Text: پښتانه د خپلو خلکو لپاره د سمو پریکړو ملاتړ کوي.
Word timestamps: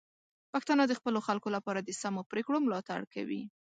پښتانه 0.53 0.83
د 0.87 0.93
خپلو 0.99 1.19
خلکو 1.27 1.49
لپاره 1.55 1.79
د 1.81 1.89
سمو 2.01 2.21
پریکړو 2.31 2.57
ملاتړ 2.65 2.99
کوي. 3.13 3.41